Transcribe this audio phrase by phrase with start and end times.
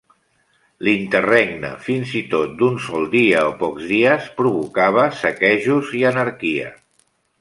[0.85, 6.73] L'interregne, fins i tot d'un sol dia o pocs dies, provocava saquejos i anarquia.